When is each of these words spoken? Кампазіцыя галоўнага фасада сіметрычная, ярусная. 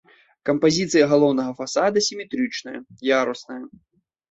Кампазіцыя 0.49 1.09
галоўнага 1.11 1.51
фасада 1.61 2.03
сіметрычная, 2.07 2.79
ярусная. 3.21 3.63